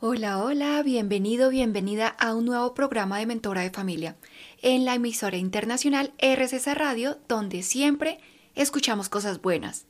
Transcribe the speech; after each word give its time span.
Hola, 0.00 0.38
hola, 0.38 0.80
bienvenido, 0.84 1.50
bienvenida 1.50 2.06
a 2.06 2.32
un 2.32 2.44
nuevo 2.44 2.72
programa 2.72 3.18
de 3.18 3.26
Mentora 3.26 3.62
de 3.62 3.70
Familia 3.70 4.14
en 4.62 4.84
la 4.84 4.94
emisora 4.94 5.38
internacional 5.38 6.12
RCC 6.18 6.72
Radio, 6.74 7.18
donde 7.26 7.64
siempre 7.64 8.20
escuchamos 8.54 9.08
cosas 9.08 9.42
buenas. 9.42 9.86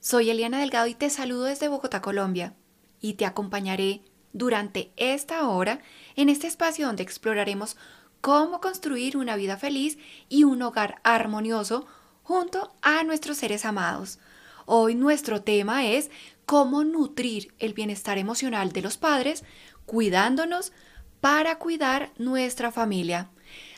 Soy 0.00 0.30
Eliana 0.30 0.58
Delgado 0.58 0.88
y 0.88 0.94
te 0.94 1.10
saludo 1.10 1.44
desde 1.44 1.68
Bogotá, 1.68 2.02
Colombia, 2.02 2.54
y 3.00 3.14
te 3.14 3.24
acompañaré 3.24 4.02
durante 4.32 4.90
esta 4.96 5.48
hora 5.48 5.78
en 6.16 6.28
este 6.28 6.48
espacio 6.48 6.88
donde 6.88 7.04
exploraremos 7.04 7.76
cómo 8.20 8.60
construir 8.60 9.16
una 9.16 9.36
vida 9.36 9.56
feliz 9.56 9.96
y 10.28 10.42
un 10.42 10.60
hogar 10.60 11.00
armonioso 11.04 11.86
junto 12.24 12.74
a 12.82 13.04
nuestros 13.04 13.36
seres 13.36 13.64
amados. 13.64 14.18
Hoy 14.66 14.96
nuestro 14.96 15.42
tema 15.42 15.86
es 15.86 16.10
cómo 16.50 16.82
nutrir 16.82 17.54
el 17.60 17.74
bienestar 17.74 18.18
emocional 18.18 18.72
de 18.72 18.82
los 18.82 18.96
padres, 18.96 19.44
cuidándonos 19.86 20.72
para 21.20 21.58
cuidar 21.58 22.10
nuestra 22.18 22.72
familia. 22.72 23.30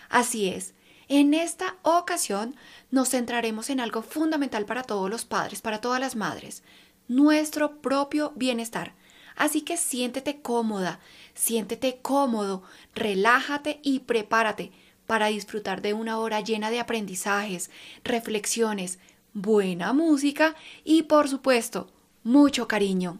Así 0.08 0.48
es, 0.48 0.72
en 1.06 1.34
esta 1.34 1.77
ocasión 1.82 2.56
nos 2.90 3.10
centraremos 3.10 3.68
en 3.68 3.78
algo 3.78 4.00
fundamental 4.00 4.64
para 4.64 4.84
todos 4.84 5.10
los 5.10 5.27
padres, 5.27 5.60
para 5.60 5.82
todas 5.82 6.00
las 6.00 6.16
madres, 6.16 6.62
nuestro 7.08 7.82
propio 7.82 8.32
bienestar. 8.36 8.94
Así 9.36 9.60
que 9.60 9.77
siéntete 9.77 10.41
cómoda, 10.41 10.98
siéntete 11.34 11.98
cómodo, 12.00 12.62
relájate 12.94 13.80
y 13.82 13.98
prepárate 13.98 14.72
para 15.06 15.27
disfrutar 15.27 15.82
de 15.82 15.92
una 15.92 16.18
hora 16.18 16.41
llena 16.41 16.70
de 16.70 16.80
aprendizajes, 16.80 17.70
reflexiones, 18.02 18.98
buena 19.34 19.92
música 19.92 20.56
y 20.84 21.02
por 21.02 21.28
supuesto 21.28 21.91
mucho 22.24 22.68
cariño. 22.68 23.18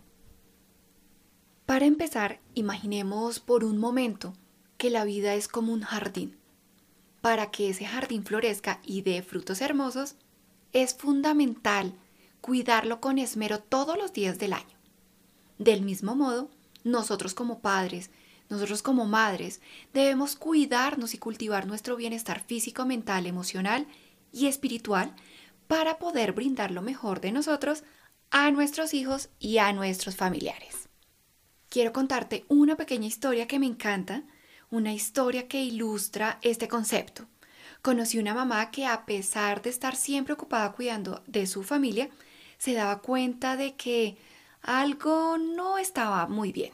Para 1.67 1.87
empezar, 1.87 2.41
imaginemos 2.55 3.41
por 3.41 3.65
un 3.65 3.79
momento 3.79 4.33
que 4.77 4.91
la 4.91 5.05
vida 5.05 5.35
es 5.35 5.49
como 5.49 5.73
un 5.73 5.83
jardín. 5.83 6.37
Para 7.21 7.51
que 7.51 7.71
ese 7.71 7.85
jardín 7.85 8.25
florezca 8.25 8.81
y 8.85 9.03
dé 9.03 9.23
frutos 9.23 9.61
hermosos, 9.61 10.15
es 10.73 10.95
fundamental 10.95 11.95
cuidarlo 12.41 13.01
con 13.01 13.19
esmero 13.19 13.59
todos 13.59 13.99
los 13.99 14.13
días 14.13 14.39
del 14.39 14.53
año. 14.53 14.79
Del 15.59 15.83
mismo 15.83 16.15
modo, 16.15 16.51
nosotros 16.85 17.35
como 17.35 17.61
padres, 17.61 18.11
nosotros 18.49 18.83
como 18.83 19.05
madres, 19.05 19.61
debemos 19.93 20.37
cuidarnos 20.37 21.15
y 21.15 21.19
cultivar 21.19 21.67
nuestro 21.67 21.97
bienestar 21.97 22.45
físico, 22.45 22.87
mental, 22.87 23.27
emocional 23.27 23.87
y 24.33 24.47
espiritual 24.47 25.15
para 25.67 25.99
poder 25.99 26.33
brindar 26.33 26.71
lo 26.71 26.83
mejor 26.83 27.21
de 27.21 27.33
nosotros 27.33 27.83
a 28.33 28.51
nuestros 28.51 28.95
hijos 28.95 29.29
y 29.39 29.59
a 29.59 29.75
nuestros 29.75 30.17
familiares. 30.17 30.89
Quiero 31.69 31.93
contarte 31.93 32.47
una 32.49 32.77
pequeña 32.77 33.07
historia 33.07 33.47
que 33.47 33.59
me 33.59 33.67
encanta, 33.67 34.23
una 34.71 34.95
historia 34.95 35.49
que 35.49 35.61
ilustra 35.61 36.39
este 36.41 36.67
concepto. 36.67 37.27
Conocí 37.83 38.19
una 38.19 38.33
mamá 38.33 38.71
que 38.71 38.87
a 38.87 39.05
pesar 39.05 39.61
de 39.61 39.69
estar 39.69 39.97
siempre 39.97 40.33
ocupada 40.33 40.73
cuidando 40.73 41.23
de 41.27 41.47
su 41.47 41.63
familia, 41.63 42.09
se 42.57 42.73
daba 42.73 43.01
cuenta 43.03 43.59
de 43.59 43.75
que 43.75 44.17
algo 44.63 45.37
no 45.37 45.77
estaba 45.77 46.27
muy 46.27 46.53
bien. 46.53 46.73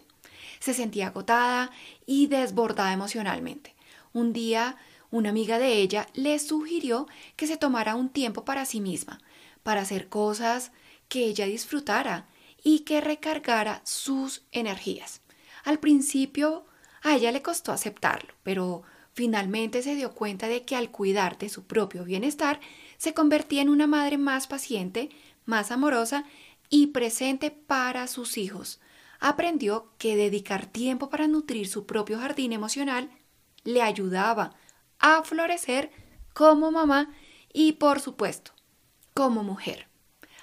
Se 0.60 0.74
sentía 0.74 1.08
agotada 1.08 1.72
y 2.06 2.28
desbordada 2.28 2.92
emocionalmente. 2.92 3.74
Un 4.12 4.32
día, 4.32 4.76
una 5.10 5.30
amiga 5.30 5.58
de 5.58 5.72
ella 5.72 6.06
le 6.14 6.38
sugirió 6.38 7.08
que 7.34 7.48
se 7.48 7.56
tomara 7.56 7.96
un 7.96 8.10
tiempo 8.10 8.44
para 8.44 8.64
sí 8.64 8.80
misma, 8.80 9.20
para 9.64 9.80
hacer 9.80 10.08
cosas 10.08 10.70
que 11.08 11.24
ella 11.24 11.46
disfrutara 11.46 12.28
y 12.62 12.80
que 12.80 13.00
recargara 13.00 13.80
sus 13.84 14.42
energías. 14.52 15.22
Al 15.64 15.78
principio 15.78 16.66
a 17.02 17.14
ella 17.14 17.32
le 17.32 17.42
costó 17.42 17.72
aceptarlo, 17.72 18.34
pero 18.42 18.82
finalmente 19.12 19.82
se 19.82 19.94
dio 19.94 20.12
cuenta 20.12 20.48
de 20.48 20.64
que 20.64 20.76
al 20.76 20.90
cuidar 20.90 21.38
de 21.38 21.48
su 21.48 21.64
propio 21.64 22.04
bienestar 22.04 22.60
se 22.96 23.14
convertía 23.14 23.62
en 23.62 23.68
una 23.68 23.86
madre 23.86 24.18
más 24.18 24.46
paciente, 24.46 25.10
más 25.44 25.70
amorosa 25.70 26.24
y 26.68 26.88
presente 26.88 27.50
para 27.50 28.06
sus 28.06 28.36
hijos. 28.38 28.80
Aprendió 29.20 29.90
que 29.98 30.16
dedicar 30.16 30.66
tiempo 30.66 31.10
para 31.10 31.26
nutrir 31.26 31.68
su 31.68 31.86
propio 31.86 32.18
jardín 32.18 32.52
emocional 32.52 33.10
le 33.64 33.82
ayudaba 33.82 34.54
a 34.98 35.22
florecer 35.22 35.90
como 36.32 36.70
mamá 36.70 37.12
y, 37.52 37.72
por 37.72 38.00
supuesto, 38.00 38.52
como 39.14 39.42
mujer. 39.42 39.88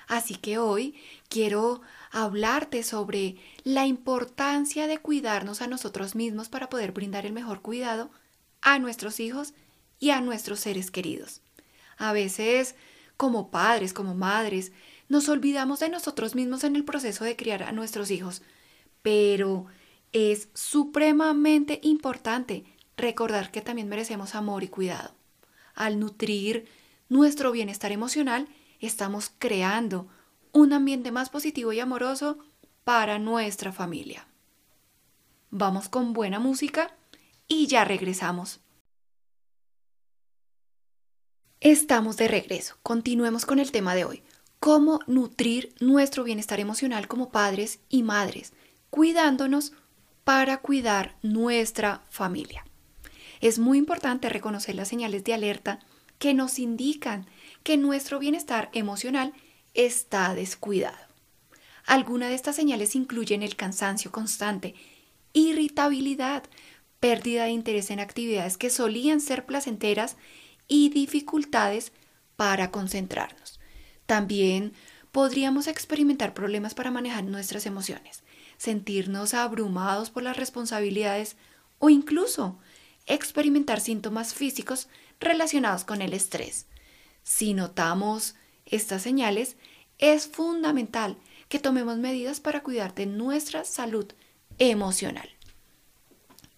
Así 0.07 0.35
que 0.35 0.57
hoy 0.57 0.95
quiero 1.29 1.81
hablarte 2.11 2.83
sobre 2.83 3.37
la 3.63 3.85
importancia 3.85 4.87
de 4.87 4.99
cuidarnos 4.99 5.61
a 5.61 5.67
nosotros 5.67 6.15
mismos 6.15 6.49
para 6.49 6.69
poder 6.69 6.91
brindar 6.91 7.25
el 7.25 7.33
mejor 7.33 7.61
cuidado 7.61 8.09
a 8.61 8.79
nuestros 8.79 9.19
hijos 9.19 9.53
y 9.99 10.11
a 10.11 10.21
nuestros 10.21 10.59
seres 10.59 10.91
queridos. 10.91 11.41
A 11.97 12.13
veces, 12.13 12.75
como 13.17 13.49
padres, 13.49 13.93
como 13.93 14.15
madres, 14.15 14.71
nos 15.07 15.29
olvidamos 15.29 15.79
de 15.79 15.89
nosotros 15.89 16.35
mismos 16.35 16.63
en 16.63 16.75
el 16.75 16.83
proceso 16.83 17.23
de 17.23 17.35
criar 17.35 17.63
a 17.63 17.71
nuestros 17.71 18.11
hijos, 18.11 18.41
pero 19.01 19.67
es 20.11 20.49
supremamente 20.53 21.79
importante 21.83 22.65
recordar 22.97 23.51
que 23.51 23.61
también 23.61 23.89
merecemos 23.89 24.35
amor 24.35 24.63
y 24.63 24.67
cuidado. 24.67 25.13
Al 25.75 25.99
nutrir 25.99 26.67
nuestro 27.09 27.51
bienestar 27.51 27.91
emocional, 27.91 28.47
estamos 28.79 29.31
creando 29.37 30.07
un 30.51 30.73
ambiente 30.73 31.11
más 31.11 31.29
positivo 31.29 31.73
y 31.73 31.79
amoroso 31.79 32.37
para 32.83 33.19
nuestra 33.19 33.71
familia. 33.71 34.27
Vamos 35.49 35.89
con 35.89 36.13
buena 36.13 36.39
música 36.39 36.95
y 37.47 37.67
ya 37.67 37.85
regresamos. 37.85 38.59
Estamos 41.59 42.17
de 42.17 42.27
regreso. 42.27 42.77
Continuemos 42.83 43.45
con 43.45 43.59
el 43.59 43.71
tema 43.71 43.95
de 43.95 44.05
hoy. 44.05 44.23
Cómo 44.59 44.99
nutrir 45.07 45.73
nuestro 45.79 46.23
bienestar 46.23 46.59
emocional 46.59 47.07
como 47.07 47.29
padres 47.29 47.79
y 47.89 48.03
madres, 48.03 48.53
cuidándonos 48.89 49.73
para 50.23 50.57
cuidar 50.57 51.15
nuestra 51.21 52.03
familia. 52.09 52.65
Es 53.41 53.59
muy 53.59 53.77
importante 53.77 54.29
reconocer 54.29 54.75
las 54.75 54.87
señales 54.87 55.23
de 55.23 55.33
alerta 55.33 55.79
que 56.19 56.33
nos 56.33 56.59
indican 56.59 57.27
que 57.65 57.77
nuestro 57.77 58.19
bienestar 58.19 58.69
emocional 58.73 59.33
está 59.73 60.35
descuidado. 60.35 60.99
Algunas 61.83 62.29
de 62.29 62.35
estas 62.35 62.55
señales 62.55 62.95
incluyen 62.95 63.41
el 63.41 63.55
cansancio 63.55 64.11
constante, 64.11 64.75
irritabilidad, 65.33 66.43
pérdida 66.99 67.45
de 67.45 67.49
interés 67.49 67.89
en 67.89 67.99
actividades 67.99 68.57
que 68.57 68.69
solían 68.69 69.19
ser 69.19 69.47
placenteras 69.47 70.15
y 70.67 70.89
dificultades 70.89 71.91
para 72.35 72.69
concentrarnos. 72.69 73.59
También 74.05 74.73
podríamos 75.11 75.65
experimentar 75.65 76.35
problemas 76.35 76.75
para 76.75 76.91
manejar 76.91 77.23
nuestras 77.23 77.65
emociones, 77.65 78.21
sentirnos 78.57 79.33
abrumados 79.33 80.11
por 80.11 80.21
las 80.21 80.37
responsabilidades 80.37 81.35
o 81.79 81.89
incluso 81.89 82.59
experimentar 83.07 83.79
síntomas 83.79 84.35
físicos 84.35 84.87
relacionados 85.19 85.83
con 85.83 86.03
el 86.03 86.13
estrés, 86.13 86.67
si 87.25 87.55
notamos 87.55 88.35
estas 88.65 89.01
señales, 89.01 89.57
es 89.97 90.27
fundamental 90.27 91.17
que 91.49 91.59
tomemos 91.59 91.97
medidas 91.97 92.39
para 92.39 92.61
cuidar 92.61 92.93
de 92.93 93.07
nuestra 93.07 93.65
salud 93.65 94.05
emocional. 94.59 95.29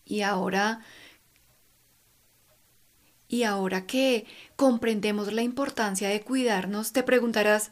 Y 0.06 0.22
ahora, 0.22 0.82
y 3.30 3.44
ahora 3.44 3.88
que 3.88 4.26
comprendemos 4.58 5.32
la 5.32 5.42
importancia 5.42 6.10
de 6.10 6.22
cuidarnos, 6.22 6.92
te 6.92 7.02
preguntarás, 7.02 7.72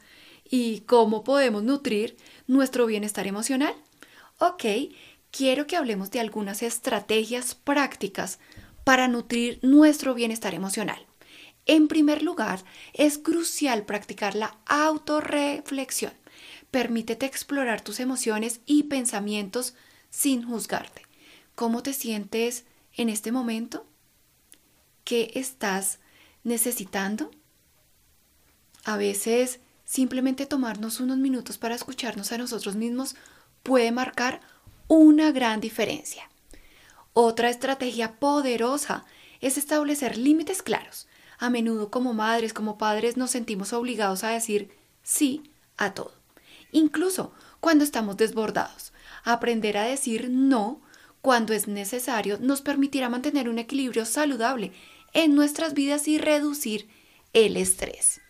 ¿y 0.50 0.82
cómo 0.82 1.24
podemos 1.24 1.64
nutrir 1.64 2.16
nuestro 2.48 2.86
bienestar 2.86 3.28
emocional? 3.28 3.76
Ok, 4.40 4.64
quiero 5.32 5.68
que 5.68 5.76
hablemos 5.76 6.12
de 6.12 6.22
algunas 6.22 6.64
estrategias 6.64 7.56
prácticas 7.56 8.40
para 8.86 9.10
nutrir 9.10 9.60
nuestro 9.64 10.14
bienestar 10.14 10.54
emocional. 10.54 11.06
En 11.66 11.88
primer 11.88 12.22
lugar, 12.22 12.64
es 12.94 13.18
crucial 13.18 13.86
practicar 13.86 14.36
la 14.36 14.58
autorreflexión. 14.66 16.14
Permítete 16.70 17.26
explorar 17.26 17.82
tus 17.82 18.00
emociones 18.00 18.60
y 18.66 18.84
pensamientos 18.84 19.74
sin 20.10 20.44
juzgarte. 20.44 21.02
¿Cómo 21.56 21.82
te 21.82 21.94
sientes 21.94 22.66
en 22.94 23.10
este 23.10 23.32
momento? 23.32 23.86
¿Qué 25.04 25.32
estás 25.36 26.00
necesitando? 26.44 27.32
A 28.84 28.98
veces, 28.98 29.60
simplemente 29.86 30.46
tomarnos 30.46 31.00
unos 31.00 31.18
minutos 31.18 31.58
para 31.58 31.76
escucharnos 31.76 32.32
a 32.32 32.38
nosotros 32.38 32.76
mismos 32.76 33.16
puede 33.64 33.92
marcar 33.92 34.42
una 34.88 35.32
gran 35.32 35.62
diferencia. 35.62 36.30
Otra 37.14 37.50
estrategia 37.50 38.20
poderosa 38.20 39.06
es 39.42 39.58
establecer 39.58 40.18
límites 40.18 40.62
claros. 40.62 41.08
A 41.38 41.50
menudo 41.50 41.90
como 41.90 42.14
madres, 42.14 42.54
como 42.54 42.78
padres, 42.78 43.18
nos 43.18 43.32
sentimos 43.32 43.74
obligados 43.74 44.24
a 44.24 44.30
decir 44.30 44.70
sí 45.04 45.44
a 45.78 45.94
todo, 45.94 46.14
incluso 46.72 47.34
cuando 47.60 47.84
estamos 47.84 48.18
desbordados. 48.18 48.94
Aprender 49.24 49.78
a 49.78 49.84
decir 49.84 50.30
no 50.30 50.82
cuando 51.22 51.54
es 51.54 51.68
necesario 51.68 52.38
nos 52.40 52.62
permitirá 52.62 53.10
mantener 53.10 53.50
un 53.50 53.58
equilibrio 53.58 54.06
saludable 54.06 54.72
en 55.14 55.34
nuestras 55.34 55.74
vidas 55.74 56.08
y 56.08 56.20
reducir 56.20 56.88
el 57.34 57.58
estrés. 57.58 58.22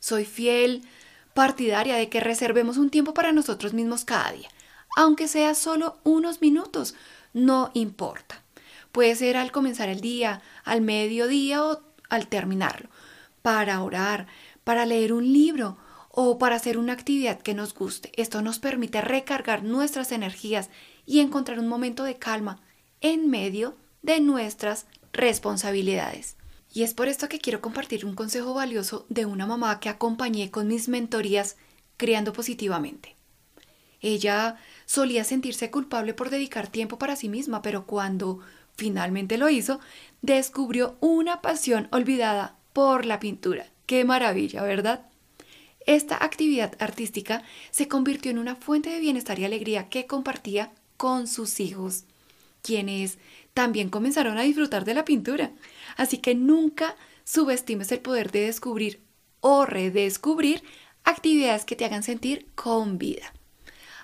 Soy 0.00 0.24
fiel 0.24 0.82
partidaria 1.34 1.96
de 1.96 2.08
que 2.08 2.18
reservemos 2.18 2.78
un 2.78 2.90
tiempo 2.90 3.14
para 3.14 3.30
nosotros 3.30 3.74
mismos 3.74 4.04
cada 4.04 4.32
día, 4.32 4.48
aunque 4.96 5.28
sea 5.28 5.54
solo 5.54 5.98
unos 6.02 6.40
minutos, 6.40 6.96
no 7.32 7.70
importa. 7.74 8.42
Puede 8.92 9.14
ser 9.14 9.36
al 9.36 9.52
comenzar 9.52 9.88
el 9.88 10.00
día, 10.00 10.42
al 10.64 10.80
mediodía 10.80 11.64
o 11.64 11.80
al 12.08 12.28
terminarlo, 12.28 12.88
para 13.42 13.82
orar, 13.82 14.26
para 14.64 14.86
leer 14.86 15.12
un 15.12 15.32
libro 15.32 15.78
o 16.10 16.38
para 16.38 16.56
hacer 16.56 16.78
una 16.78 16.94
actividad 16.94 17.40
que 17.40 17.54
nos 17.54 17.74
guste. 17.74 18.12
Esto 18.16 18.42
nos 18.42 18.58
permite 18.58 19.00
recargar 19.00 19.62
nuestras 19.62 20.10
energías 20.12 20.70
y 21.06 21.20
encontrar 21.20 21.58
un 21.58 21.68
momento 21.68 22.04
de 22.04 22.16
calma 22.16 22.60
en 23.00 23.30
medio 23.30 23.76
de 24.02 24.20
nuestras 24.20 24.86
responsabilidades. 25.12 26.36
Y 26.72 26.82
es 26.82 26.94
por 26.94 27.08
esto 27.08 27.28
que 27.28 27.38
quiero 27.38 27.60
compartir 27.60 28.04
un 28.04 28.14
consejo 28.14 28.54
valioso 28.54 29.06
de 29.08 29.26
una 29.26 29.46
mamá 29.46 29.80
que 29.80 29.88
acompañé 29.88 30.50
con 30.50 30.68
mis 30.68 30.88
mentorías 30.88 31.56
Creando 31.96 32.32
Positivamente. 32.32 33.16
Ella 34.00 34.56
solía 34.86 35.24
sentirse 35.24 35.70
culpable 35.70 36.14
por 36.14 36.30
dedicar 36.30 36.68
tiempo 36.68 36.98
para 36.98 37.16
sí 37.16 37.28
misma, 37.28 37.62
pero 37.62 37.86
cuando 37.86 38.40
finalmente 38.78 39.36
lo 39.36 39.50
hizo, 39.50 39.80
descubrió 40.22 40.96
una 41.00 41.42
pasión 41.42 41.88
olvidada 41.90 42.56
por 42.72 43.04
la 43.04 43.20
pintura. 43.20 43.66
¡Qué 43.84 44.04
maravilla, 44.04 44.62
verdad! 44.62 45.06
Esta 45.84 46.22
actividad 46.22 46.74
artística 46.78 47.42
se 47.70 47.88
convirtió 47.88 48.30
en 48.30 48.38
una 48.38 48.54
fuente 48.54 48.90
de 48.90 49.00
bienestar 49.00 49.38
y 49.38 49.44
alegría 49.44 49.88
que 49.88 50.06
compartía 50.06 50.72
con 50.96 51.26
sus 51.26 51.60
hijos, 51.60 52.04
quienes 52.62 53.18
también 53.52 53.88
comenzaron 53.88 54.38
a 54.38 54.42
disfrutar 54.42 54.84
de 54.84 54.94
la 54.94 55.04
pintura. 55.04 55.50
Así 55.96 56.18
que 56.18 56.34
nunca 56.34 56.94
subestimes 57.24 57.90
el 57.90 58.00
poder 58.00 58.30
de 58.30 58.42
descubrir 58.42 59.00
o 59.40 59.66
redescubrir 59.66 60.62
actividades 61.04 61.64
que 61.64 61.74
te 61.74 61.84
hagan 61.84 62.02
sentir 62.02 62.46
con 62.54 62.98
vida. 62.98 63.32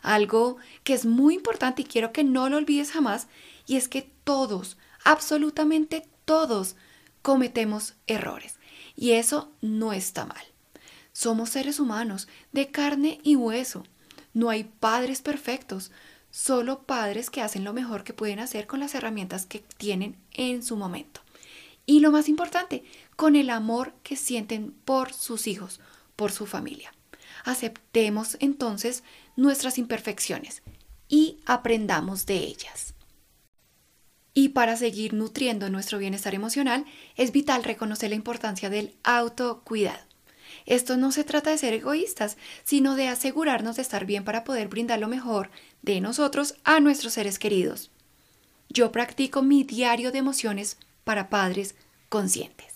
Algo 0.03 0.57
que 0.83 0.95
es 0.95 1.07
muy 1.07 1.35
importante 1.35 1.83
y 1.83 1.85
quiero 1.85 2.13
que 2.13 2.25
no 2.25 2.49
lo 2.49 2.57
olvides 2.57 2.91
jamás, 2.91 3.29
y 3.67 3.77
es 3.77 3.89
que 3.89 4.11
todos, 4.25 4.77
absolutamente 5.05 6.09
todos, 6.25 6.77
cometemos 7.23 7.95
errores. 8.07 8.59
Y 8.97 9.13
eso 9.13 9.53
no 9.61 9.93
está 9.93 10.27
mal. 10.27 10.45
Somos 11.13 11.51
seres 11.51 11.81
humanos, 11.81 12.29
de 12.53 12.71
carne 12.71 13.21
y 13.23 13.37
hueso. 13.37 13.85
No 14.33 14.51
hay 14.51 14.65
padres 14.65 15.23
perfectos, 15.23 15.91
solo 16.31 16.83
padres 16.83 17.31
que 17.31 17.41
hacen 17.41 17.65
lo 17.65 17.73
mejor 17.73 18.03
que 18.03 18.13
pueden 18.13 18.41
hacer 18.41 18.67
con 18.67 18.81
las 18.81 18.95
herramientas 18.95 19.47
que 19.47 19.65
tienen 19.77 20.17
en 20.33 20.63
su 20.63 20.77
momento. 20.77 21.21
Y 21.87 22.01
lo 22.01 22.11
más 22.11 22.29
importante, 22.29 22.85
con 23.17 23.37
el 23.37 23.51
amor 23.51 23.95
que 24.03 24.17
sienten 24.17 24.73
por 24.85 25.13
sus 25.13 25.47
hijos, 25.47 25.81
por 26.17 26.33
su 26.33 26.47
familia. 26.47 26.93
Aceptemos 27.45 28.37
entonces 28.41 29.05
nuestras 29.37 29.79
imperfecciones 29.79 30.63
y 31.09 31.39
aprendamos 31.47 32.27
de 32.27 32.39
ellas. 32.39 32.94
Y 34.35 34.49
para 34.49 34.77
seguir 34.77 35.15
nutriendo 35.15 35.71
nuestro 35.71 35.99
bienestar 35.99 36.35
emocional, 36.35 36.85
es 37.17 37.31
vital 37.31 37.63
reconocer 37.63 38.11
la 38.11 38.17
importancia 38.17 38.69
del 38.69 38.95
autocuidado. 39.05 40.05
Esto 40.67 40.97
no 40.97 41.13
se 41.13 41.25
trata 41.25 41.51
de 41.51 41.59
ser 41.59 41.73
egoístas, 41.75 42.37
sino 42.65 42.97
de 42.97 43.09
asegurarnos 43.09 43.77
de 43.77 43.83
estar 43.83 44.07
bien 44.07 44.25
para 44.25 44.45
poder 44.45 44.69
brindar 44.69 44.99
lo 44.99 45.09
mejor 45.09 45.51
de 45.83 46.01
nosotros 46.01 46.57
a 46.65 46.81
nuestros 46.81 47.13
seres 47.13 47.39
queridos. 47.39 47.91
Yo 48.69 48.91
practico 48.91 49.43
mi 49.43 49.63
diario 49.63 50.11
de 50.11 50.19
emociones 50.19 50.79
para 51.05 51.29
padres 51.29 51.77
conscientes. 52.09 52.75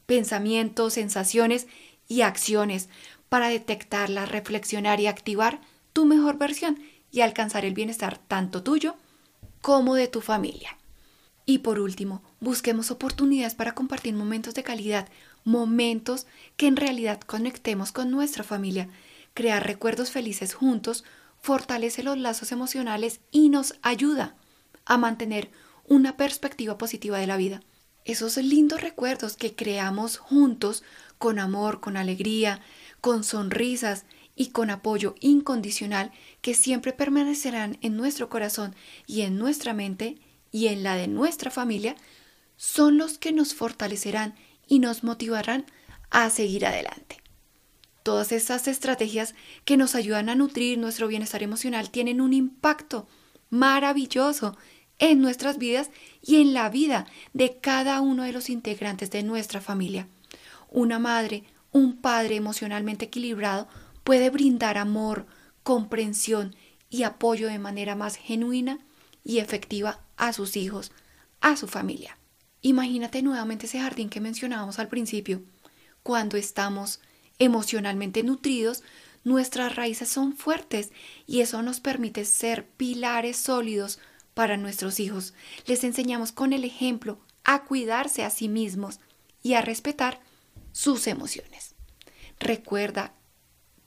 pensamientos, 0.06 0.92
sensaciones 0.94 1.66
y 2.08 2.22
acciones 2.22 2.88
para 3.28 3.48
detectarlas, 3.48 4.30
reflexionar 4.30 5.00
y 5.00 5.06
activar 5.06 5.60
tu 5.94 6.04
mejor 6.04 6.36
versión 6.36 6.78
y 7.10 7.22
alcanzar 7.22 7.64
el 7.64 7.72
bienestar 7.72 8.18
tanto 8.18 8.62
tuyo 8.62 8.96
como 9.62 9.94
de 9.94 10.08
tu 10.08 10.20
familia. 10.20 10.76
Y 11.44 11.58
por 11.58 11.80
último, 11.80 12.22
busquemos 12.40 12.90
oportunidades 12.90 13.54
para 13.54 13.74
compartir 13.74 14.14
momentos 14.14 14.54
de 14.54 14.62
calidad, 14.62 15.08
momentos 15.44 16.26
que 16.56 16.66
en 16.66 16.76
realidad 16.76 17.20
conectemos 17.20 17.92
con 17.92 18.10
nuestra 18.10 18.44
familia. 18.44 18.88
Crear 19.34 19.66
recuerdos 19.66 20.10
felices 20.10 20.54
juntos 20.54 21.04
fortalece 21.40 22.02
los 22.02 22.16
lazos 22.18 22.52
emocionales 22.52 23.20
y 23.30 23.48
nos 23.48 23.74
ayuda 23.82 24.36
a 24.84 24.98
mantener 24.98 25.50
una 25.86 26.16
perspectiva 26.16 26.78
positiva 26.78 27.18
de 27.18 27.26
la 27.26 27.36
vida 27.36 27.62
esos 28.04 28.36
lindos 28.36 28.80
recuerdos 28.80 29.36
que 29.36 29.54
creamos 29.54 30.16
juntos 30.16 30.82
con 31.18 31.38
amor, 31.38 31.80
con 31.80 31.96
alegría, 31.96 32.60
con 33.00 33.22
sonrisas 33.24 34.04
y 34.34 34.48
con 34.48 34.70
apoyo 34.70 35.14
incondicional 35.20 36.10
que 36.40 36.54
siempre 36.54 36.92
permanecerán 36.92 37.78
en 37.80 37.96
nuestro 37.96 38.28
corazón 38.28 38.74
y 39.06 39.22
en 39.22 39.38
nuestra 39.38 39.72
mente 39.72 40.18
y 40.52 40.68
en 40.68 40.82
la 40.82 40.94
de 40.94 41.08
nuestra 41.08 41.50
familia, 41.50 41.96
son 42.56 42.98
los 42.98 43.18
que 43.18 43.32
nos 43.32 43.54
fortalecerán 43.54 44.36
y 44.68 44.78
nos 44.78 45.02
motivarán 45.02 45.66
a 46.10 46.30
seguir 46.30 46.66
adelante. 46.66 47.20
Todas 48.02 48.32
estas 48.32 48.68
estrategias 48.68 49.34
que 49.64 49.76
nos 49.76 49.94
ayudan 49.94 50.28
a 50.28 50.34
nutrir 50.34 50.78
nuestro 50.78 51.08
bienestar 51.08 51.42
emocional 51.42 51.90
tienen 51.90 52.20
un 52.20 52.32
impacto 52.32 53.08
maravilloso 53.50 54.56
en 54.98 55.20
nuestras 55.20 55.58
vidas 55.58 55.90
y 56.20 56.40
en 56.40 56.52
la 56.52 56.68
vida 56.68 57.06
de 57.32 57.58
cada 57.58 58.00
uno 58.00 58.24
de 58.24 58.32
los 58.32 58.50
integrantes 58.50 59.10
de 59.10 59.22
nuestra 59.22 59.60
familia. 59.60 60.06
Una 60.70 60.98
madre, 60.98 61.44
un 61.70 61.96
padre 61.96 62.36
emocionalmente 62.36 63.06
equilibrado 63.06 63.68
puede 64.04 64.30
brindar 64.30 64.78
amor, 64.78 65.26
comprensión 65.62 66.54
y 66.90 67.04
apoyo 67.04 67.48
de 67.48 67.58
manera 67.58 67.94
más 67.94 68.16
genuina 68.16 68.78
y 69.24 69.38
efectiva 69.38 70.00
a 70.22 70.32
sus 70.32 70.56
hijos, 70.56 70.92
a 71.40 71.56
su 71.56 71.66
familia. 71.66 72.16
Imagínate 72.60 73.22
nuevamente 73.22 73.66
ese 73.66 73.80
jardín 73.80 74.08
que 74.08 74.20
mencionábamos 74.20 74.78
al 74.78 74.86
principio. 74.86 75.42
Cuando 76.04 76.36
estamos 76.36 77.00
emocionalmente 77.40 78.22
nutridos, 78.22 78.84
nuestras 79.24 79.74
raíces 79.74 80.08
son 80.08 80.36
fuertes 80.36 80.92
y 81.26 81.40
eso 81.40 81.60
nos 81.62 81.80
permite 81.80 82.24
ser 82.24 82.68
pilares 82.68 83.36
sólidos 83.36 83.98
para 84.32 84.56
nuestros 84.56 85.00
hijos. 85.00 85.34
Les 85.66 85.82
enseñamos 85.82 86.30
con 86.30 86.52
el 86.52 86.64
ejemplo 86.64 87.18
a 87.42 87.64
cuidarse 87.64 88.22
a 88.22 88.30
sí 88.30 88.48
mismos 88.48 89.00
y 89.42 89.54
a 89.54 89.60
respetar 89.60 90.20
sus 90.70 91.08
emociones. 91.08 91.74
Recuerda, 92.38 93.12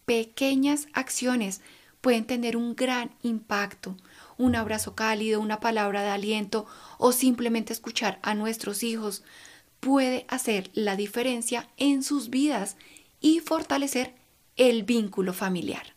pequeñas 0.05 0.87
acciones 0.91 1.61
pueden 2.01 2.25
tener 2.25 2.57
un 2.57 2.75
gran 2.75 3.15
impacto. 3.21 3.95
Un 4.37 4.55
abrazo 4.55 4.95
cálido, 4.95 5.39
una 5.39 5.59
palabra 5.59 6.01
de 6.01 6.09
aliento 6.09 6.65
o 6.97 7.11
simplemente 7.11 7.73
escuchar 7.73 8.19
a 8.21 8.33
nuestros 8.33 8.83
hijos 8.83 9.23
puede 9.79 10.25
hacer 10.27 10.71
la 10.73 10.95
diferencia 10.95 11.69
en 11.77 12.03
sus 12.03 12.29
vidas 12.29 12.75
y 13.21 13.39
fortalecer 13.39 14.15
el 14.55 14.83
vínculo 14.83 15.33
familiar. 15.33 15.95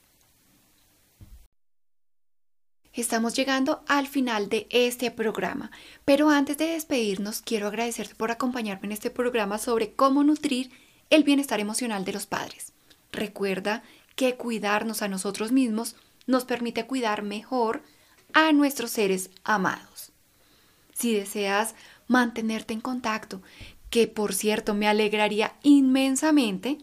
Estamos 2.92 3.34
llegando 3.34 3.84
al 3.86 4.08
final 4.08 4.48
de 4.48 4.66
este 4.70 5.10
programa, 5.10 5.70
pero 6.04 6.30
antes 6.30 6.58
de 6.58 6.66
despedirnos 6.66 7.42
quiero 7.42 7.68
agradecerte 7.68 8.16
por 8.16 8.30
acompañarme 8.30 8.86
en 8.86 8.92
este 8.92 9.10
programa 9.10 9.58
sobre 9.58 9.92
cómo 9.92 10.24
nutrir 10.24 10.72
el 11.08 11.22
bienestar 11.22 11.60
emocional 11.60 12.04
de 12.04 12.12
los 12.12 12.26
padres. 12.26 12.72
Recuerda 13.12 13.82
que 14.16 14.34
cuidarnos 14.34 15.02
a 15.02 15.08
nosotros 15.08 15.52
mismos 15.52 15.94
nos 16.26 16.44
permite 16.44 16.86
cuidar 16.86 17.22
mejor 17.22 17.82
a 18.32 18.52
nuestros 18.52 18.90
seres 18.90 19.30
amados. 19.44 20.12
Si 20.94 21.14
deseas 21.14 21.74
mantenerte 22.06 22.74
en 22.74 22.80
contacto, 22.80 23.42
que 23.90 24.06
por 24.06 24.34
cierto 24.34 24.74
me 24.74 24.88
alegraría 24.88 25.54
inmensamente, 25.62 26.78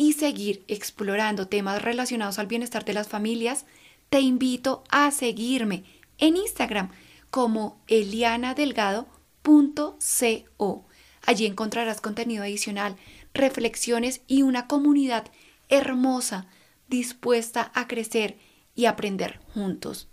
y 0.00 0.14
seguir 0.14 0.64
explorando 0.66 1.46
temas 1.46 1.82
relacionados 1.82 2.38
al 2.38 2.46
bienestar 2.46 2.86
de 2.86 2.94
las 2.94 3.08
familias, 3.08 3.66
te 4.08 4.20
invito 4.20 4.82
a 4.88 5.10
seguirme 5.10 5.84
en 6.16 6.38
Instagram 6.38 6.88
como 7.30 7.78
elianadelgado.co. 7.86 10.86
Allí 11.26 11.44
encontrarás 11.44 12.00
contenido 12.00 12.44
adicional, 12.44 12.96
reflexiones 13.34 14.22
y 14.26 14.40
una 14.40 14.68
comunidad 14.68 15.26
hermosa 15.68 16.46
dispuesta 16.88 17.70
a 17.74 17.86
crecer 17.86 18.38
y 18.74 18.86
aprender 18.86 19.38
juntos. 19.52 20.08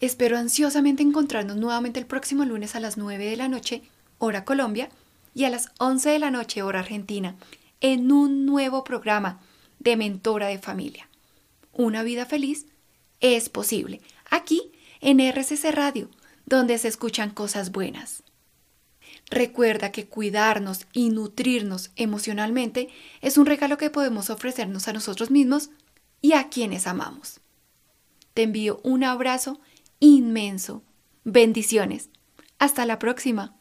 Espero 0.00 0.36
ansiosamente 0.36 1.02
encontrarnos 1.02 1.56
nuevamente 1.56 2.00
el 2.00 2.06
próximo 2.06 2.44
lunes 2.44 2.74
a 2.74 2.80
las 2.80 2.96
9 2.96 3.24
de 3.24 3.36
la 3.36 3.48
noche, 3.48 3.82
hora 4.18 4.44
Colombia, 4.44 4.90
y 5.34 5.44
a 5.44 5.50
las 5.50 5.70
11 5.78 6.10
de 6.10 6.18
la 6.18 6.30
noche, 6.30 6.62
hora 6.62 6.80
Argentina, 6.80 7.36
en 7.80 8.12
un 8.12 8.46
nuevo 8.46 8.84
programa 8.84 9.40
de 9.78 9.96
Mentora 9.96 10.46
de 10.46 10.58
Familia. 10.58 11.08
Una 11.72 12.02
vida 12.02 12.24
feliz 12.24 12.66
es 13.20 13.48
posible, 13.48 14.00
aquí 14.30 14.72
en 15.00 15.20
RCC 15.20 15.72
Radio, 15.72 16.08
donde 16.46 16.78
se 16.78 16.88
escuchan 16.88 17.30
cosas 17.30 17.72
buenas. 17.72 18.22
Recuerda 19.30 19.90
que 19.90 20.06
cuidarnos 20.06 20.86
y 20.92 21.10
nutrirnos 21.10 21.90
emocionalmente 21.96 22.88
es 23.20 23.38
un 23.38 23.46
regalo 23.46 23.78
que 23.78 23.90
podemos 23.90 24.30
ofrecernos 24.30 24.86
a 24.86 24.92
nosotros 24.92 25.30
mismos 25.30 25.70
y 26.20 26.34
a 26.34 26.48
quienes 26.48 26.86
amamos. 26.86 27.40
Te 28.34 28.42
envío 28.42 28.80
un 28.82 29.04
abrazo 29.04 29.60
inmenso. 30.04 30.84
Bendiciones. 31.24 32.10
Hasta 32.58 32.84
la 32.86 32.98
próxima. 32.98 33.56